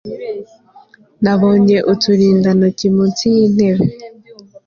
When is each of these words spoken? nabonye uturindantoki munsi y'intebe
nabonye 1.23 1.77
uturindantoki 1.93 2.87
munsi 2.95 3.23
y'intebe 3.35 3.85